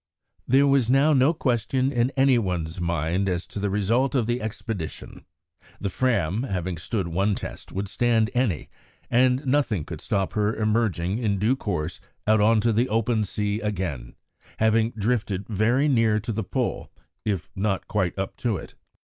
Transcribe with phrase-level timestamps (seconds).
[0.47, 4.41] There was now no question in any one's mind as to the result of the
[4.41, 5.25] expedition;
[5.79, 8.71] the Fram, having stood one test, would stand any,
[9.11, 13.59] and nothing could stop her emerging in due course out on to the open sea
[13.59, 14.15] again,
[14.57, 16.89] having drifted very near to the Pole,
[17.23, 18.73] if not quite up to it.